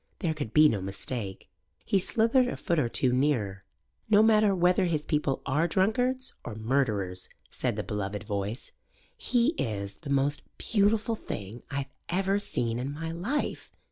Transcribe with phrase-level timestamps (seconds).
[0.17, 1.47] There could be no mistake.
[1.85, 3.63] He slithered a foot or two nearer.
[4.09, 8.71] "No matter whether his people are drunkards or murderers," said the beloved voice,
[9.15, 13.71] "he is the most beautiful thing I've ever seen in my life.